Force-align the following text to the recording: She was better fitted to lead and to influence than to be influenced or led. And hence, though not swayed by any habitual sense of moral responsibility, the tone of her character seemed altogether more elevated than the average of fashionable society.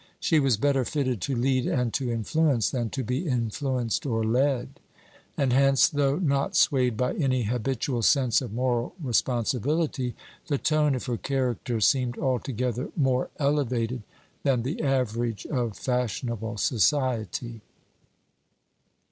She 0.19 0.39
was 0.39 0.57
better 0.57 0.83
fitted 0.83 1.21
to 1.21 1.35
lead 1.35 1.67
and 1.67 1.93
to 1.93 2.09
influence 2.11 2.71
than 2.71 2.89
to 2.89 3.03
be 3.03 3.27
influenced 3.27 4.03
or 4.03 4.23
led. 4.23 4.79
And 5.37 5.53
hence, 5.53 5.87
though 5.87 6.15
not 6.15 6.55
swayed 6.55 6.97
by 6.97 7.13
any 7.13 7.43
habitual 7.43 8.01
sense 8.01 8.41
of 8.41 8.51
moral 8.51 8.95
responsibility, 8.99 10.15
the 10.47 10.57
tone 10.57 10.95
of 10.95 11.05
her 11.05 11.17
character 11.17 11.79
seemed 11.79 12.17
altogether 12.17 12.89
more 12.95 13.29
elevated 13.37 14.01
than 14.41 14.63
the 14.63 14.81
average 14.81 15.45
of 15.45 15.77
fashionable 15.77 16.57
society. 16.57 17.61